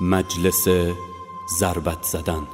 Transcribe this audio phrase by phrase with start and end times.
[0.00, 0.68] مجلس
[1.58, 2.46] ضربت زدن.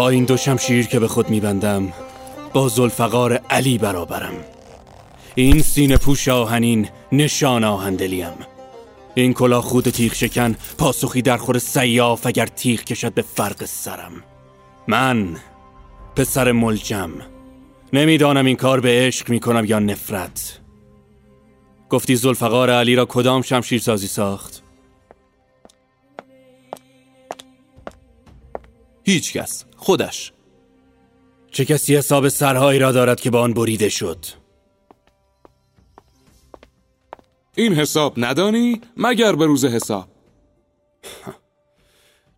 [0.00, 1.92] با این دو شمشیر که به خود میبندم
[2.52, 4.32] با زلفقار علی برابرم.
[5.34, 8.32] این سینه پوش آهنین نشان آهندلیم
[9.14, 14.12] این کلاه خود تیغ شکن پاسخی در خور سیاف اگر تیغ کشد به فرق سرم.
[14.88, 15.36] من
[16.16, 17.10] پسر ملجم.
[17.92, 20.58] نمی‌دانم این کار به عشق می‌کنم یا نفرت.
[21.90, 24.62] گفتی زلفقار علی را کدام شمشیر سازی ساخت؟
[29.10, 30.32] هیچ کس خودش.
[31.50, 34.26] چه کسی حساب سرهایی را دارد که با آن بریده شد؟
[37.56, 40.08] این حساب ندانی؟ مگر به روز حساب؟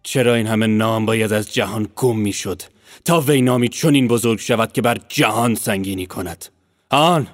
[0.02, 2.62] چرا این همه نام باید از جهان گم می‌شد؟
[3.04, 6.44] تا وی نامی چنین بزرگ شود که بر جهان سنگینی کند.
[6.90, 7.28] آن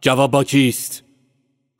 [0.00, 1.02] جواب با کیست؟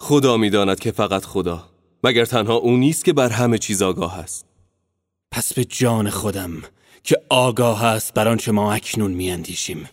[0.01, 1.69] خدا می‌داند که فقط خدا
[2.05, 4.47] مگر تنها او نیست که بر همه چیز آگاه است.
[5.31, 6.63] پس به جان خودم
[7.05, 9.89] که آگاه است بر آنچه ما اکنون میاندیشیم.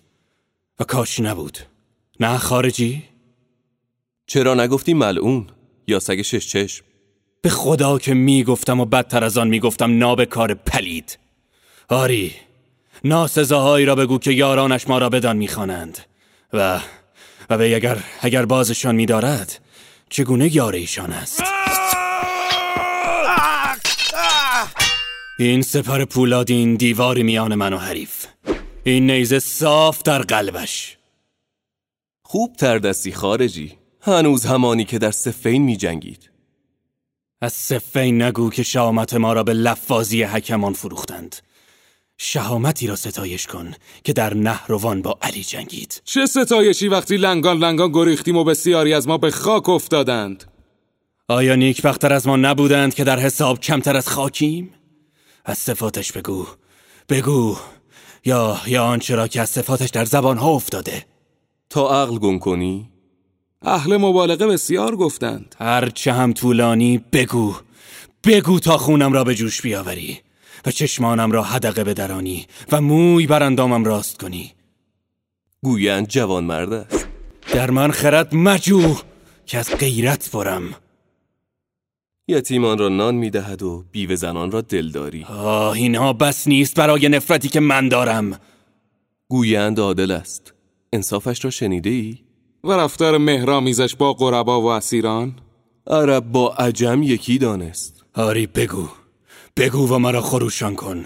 [0.80, 1.58] و کاش نبود.
[2.20, 3.04] نه خارجی؟
[4.28, 5.48] چرا نگفتی ملعون
[5.88, 6.86] یا سگ شش چشم؟
[7.42, 11.17] به خدا که می‌گفتم و بدتر از آن می‌گفتم نابکار پلید.
[11.89, 12.36] آری
[13.04, 16.00] ناسزاهایی را بگو که یارانش ما را بدان می‌خوانند.
[16.54, 16.82] و
[17.50, 19.60] و به اگر اگر بازشان میدارد
[20.10, 21.44] چگونه یار ایشان است؟
[25.43, 28.25] این سپر پولادی این دیوار میان من و حریف.
[28.83, 30.97] این نیزه صاف در قلبش.
[32.23, 33.77] خوب تر دستی خارجی.
[34.02, 36.31] هنوز همانی که در سفین می جنگید
[37.41, 41.35] از سفین نگو که شهامت ما را به لفاظی حکمان فروختند.
[42.17, 43.73] شهامتی را ستایش کن
[44.03, 46.02] که در نهروان با علی جنگید.
[46.05, 50.43] چه ستایشی وقتی لنگان لنگان گریختیم و بسیاری از ما به خاک افتادند؟
[51.27, 54.73] آیا نیکبختر از ما نبودند که در حساب کمتر از خاکیم؟
[55.45, 56.47] از صفاتش بگو.
[57.09, 57.57] بگو.
[58.25, 61.05] یا یا آنچه را که از صفاتش در زبانها افتاده.
[61.69, 62.89] تا عقل گم کنی؟
[63.61, 65.55] اهل مبالغه بسیار گفتند.
[65.59, 67.55] هرچه هم طولانی بگو.
[68.23, 70.19] بگو تا خونم را به جوش بیاوری
[70.65, 74.53] و چشمانم را حدقه بدرانی و موی بر اندامم راست کنی.
[75.63, 77.08] گویند جوان مرد است.
[77.53, 78.95] در من خرد مجو
[79.45, 80.73] که از غیرت برم.
[82.27, 85.23] یتیمان را نان می‌دهد و بیوه زنان را دلداری.
[85.23, 88.39] آه اینها بس نیست برای نفرتی که من دارم.
[89.27, 90.54] گویند عادل است.
[90.93, 92.17] انصافش را شنیده ای؟
[92.64, 95.36] و رفتار مهرامیزش با قربا و اسیران؟
[95.87, 98.04] عرب با عجم یکی دانست.
[98.15, 98.89] آری بگو.
[99.58, 101.05] بگو و مرا خروشان کن.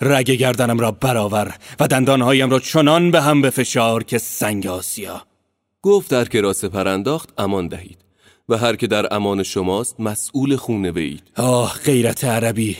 [0.00, 5.22] رگ گردنم را برآور و دندانهایم را چنان به هم بفشار که سنگ آسیا.
[5.82, 8.03] گفت در که را سپر انداخت امان دهید.
[8.48, 12.76] و هر که در امان شماست مسئول خونه وید آه غیرت عربی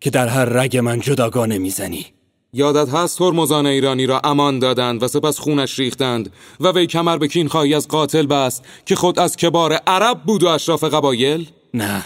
[0.00, 2.06] که در هر رگ من جداگانه می‌زنی
[2.52, 7.28] یادت هست هرمزان ایرانی را امان دادند و سپس خونش ریختند و وی کمر به
[7.28, 12.04] کین خواهی از قاتل بست که خود از کبار عرب بود و اشراف قبایل نه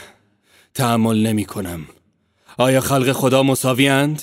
[0.75, 1.87] تحمل نمی کنم
[2.59, 4.23] آیا خلق خدا مساویند؟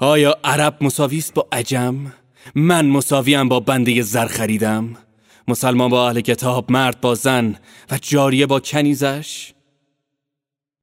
[0.00, 2.12] آیا عرب مساویست با عجم؟
[2.54, 4.96] من مساویم با بنده زر خریدم؟
[5.48, 7.56] مسلمان با اهل کتاب مرد با زن
[7.90, 9.52] و جاریه با کنیزش؟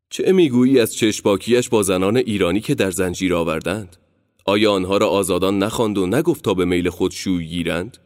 [0.10, 3.98] چه می‌گویی از چشباکیش با زنان ایرانی که در زنجیر آوردند؟
[4.46, 7.98] آیا آنها را آزادان نخواند و نگفت تا به میل خود شوی گیرند؟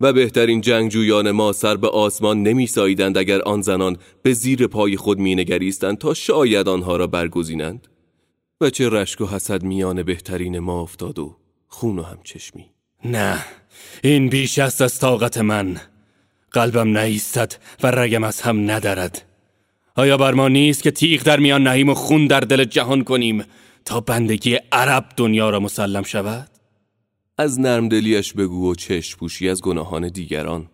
[0.00, 4.96] و بهترین جنگجویان ما سر به آسمان نمی ساییدند اگر آن زنان به زیر پای
[4.96, 7.88] خود می نگریستند تا شاید آنها را برگزینند
[8.60, 11.36] و چه رشک و حسد میان بهترین ما افتاد و
[11.68, 12.70] خون و همچشمی
[13.04, 13.44] نه.
[14.02, 15.80] این بیش است از طاقت من.
[16.52, 19.22] قلبم نیستد و رگم از هم ندارد
[19.96, 23.44] آیا بر ما نیست که تیغ در میان نهیم و خون در دل جهان کنیم
[23.84, 26.48] تا بندگی عرب دنیا را مسلم شود؟
[27.38, 30.68] از نرمدلیش بگو و چشم پوشی از گناهان دیگران.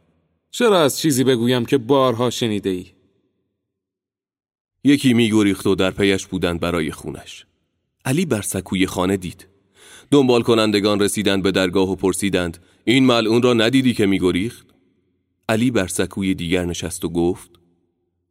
[0.50, 2.86] چرا از چیزی بگویم که بارها شنیده ای؟
[4.84, 7.46] یکی میگریخت و در پیش بودند برای خونش.
[8.04, 9.46] علی بر سکوی خانه دید.
[10.10, 14.66] دنبال کنندگان رسیدند به درگاه و پرسیدند این ملعون را ندیدی که میگریخت؟
[15.48, 17.50] علی بر سکوی دیگر نشست و گفت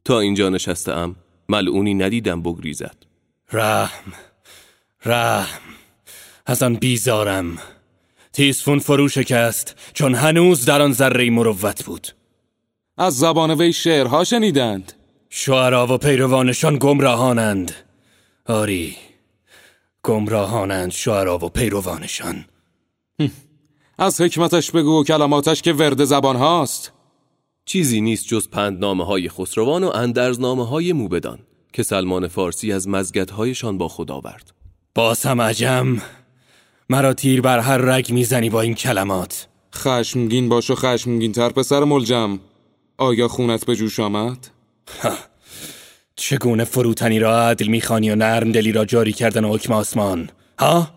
[0.05, 1.15] تا اینجا نشسته ام
[1.49, 2.95] ملعونی ندیدم بگریزد.
[3.51, 4.13] رحم
[5.05, 5.61] رحم
[6.45, 7.57] از آن بیزارم
[8.33, 12.07] تیسفون فرو شکست چون هنوز در آن ذره مروت بود.
[12.97, 14.93] از زبان وی شعرها شنیدند.
[15.29, 17.71] شعرا و پیروانشان گمراهانند.
[18.45, 18.95] آری
[20.07, 22.45] گمراهانند شعرا و پیروانشان.
[23.97, 26.91] از حکمتش بگو و کلماتش که ورد زبان هاست.
[27.65, 31.39] چیزی نیست جز پندنامه های خسروان و اندرزنامه های موبدان
[31.73, 34.53] که سلمان فارسی از مزگتهایشان با خود آورد.
[34.95, 36.01] باز هم عجم
[36.89, 39.47] مرا تیر بر هر رگ می‌زنی با این کلمات.
[39.75, 42.39] خشمگین باش و خشمگین تر پسر ملجم.
[42.97, 44.47] آیا خونت به جوش آمد؟
[46.17, 50.29] چگونه فروتنی را عدل می‌خوانی و نرم دلی را جاری کردن و حکم آسمان؟
[50.59, 50.87] ها؟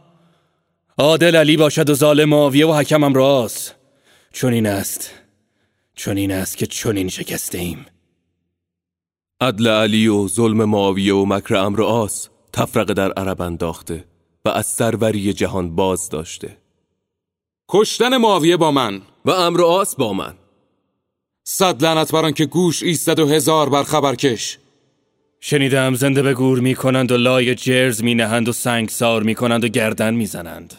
[0.98, 3.74] عادل علی باشد و ظالم معاویه و حکم راست.
[4.32, 5.10] چون این است.
[5.94, 7.86] چون این است که چون این شکسته ایم
[9.40, 14.04] عدل علی و ظلم معاویه و مکر امر آس تفرقه در عرب انداخته
[14.44, 16.56] و از سروری جهان باز داشته.
[17.68, 19.02] کشتن معاویه با من.
[19.24, 20.34] و امر آس با من.
[21.44, 24.58] صد لعنت بران که گوش ایستد و هزار بر خبرکش
[25.42, 29.64] شنیدم زنده به گور می کنند و لای جرز می نهند و سنگسار می کنند
[29.64, 30.74] و گردن می زنند.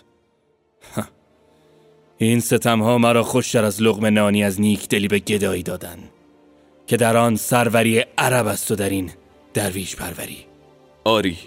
[2.18, 5.98] این ستم ها مرا خوشتر از لغم نانی از نیک دلی به گدایی دادن
[6.88, 9.12] که در آن سروری عرب است و در این
[9.54, 10.38] درویش پروری.
[11.04, 11.38] آری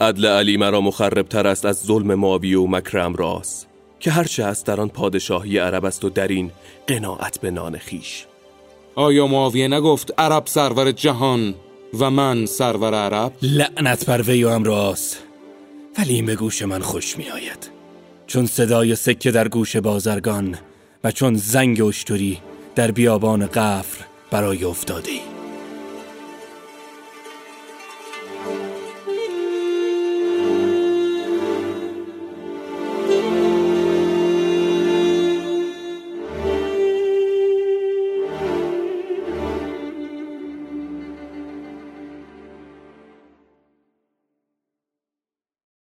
[0.00, 3.68] عدل علی مرا مخربتر است از ظلم ماوی و مکرم راست
[4.00, 6.50] که هرچه است در آن پادشاهی عرب است و در این
[6.86, 8.26] قناعت به نان خیش.
[8.94, 11.54] آیا معاویه نگفت عرب سرور جهان
[11.98, 13.32] و من سرور عرب.
[13.42, 15.16] لعنت بر وی و امراس
[15.98, 17.70] ولی این به گوش من خوش می آید.
[18.26, 20.58] چون صدای سکه در گوش بازرگان
[21.04, 22.38] و چون زنگ اشتری
[22.74, 25.29] در بیابان قفر برای افتاده